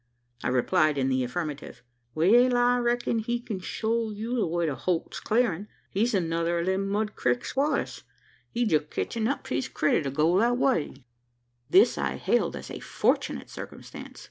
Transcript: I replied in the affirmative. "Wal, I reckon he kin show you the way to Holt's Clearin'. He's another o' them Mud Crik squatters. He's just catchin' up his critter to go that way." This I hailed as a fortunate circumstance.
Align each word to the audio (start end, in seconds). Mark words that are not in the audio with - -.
I 0.43 0.47
replied 0.47 0.97
in 0.97 1.09
the 1.09 1.23
affirmative. 1.23 1.83
"Wal, 2.15 2.57
I 2.57 2.79
reckon 2.79 3.19
he 3.19 3.39
kin 3.39 3.59
show 3.59 4.09
you 4.09 4.35
the 4.35 4.47
way 4.47 4.65
to 4.65 4.73
Holt's 4.73 5.19
Clearin'. 5.19 5.67
He's 5.91 6.15
another 6.15 6.57
o' 6.57 6.63
them 6.63 6.89
Mud 6.89 7.15
Crik 7.15 7.45
squatters. 7.45 8.01
He's 8.49 8.69
just 8.69 8.89
catchin' 8.89 9.27
up 9.27 9.45
his 9.45 9.67
critter 9.67 10.01
to 10.01 10.09
go 10.09 10.39
that 10.39 10.57
way." 10.57 11.05
This 11.69 11.99
I 11.99 12.15
hailed 12.15 12.55
as 12.55 12.71
a 12.71 12.79
fortunate 12.79 13.51
circumstance. 13.51 14.19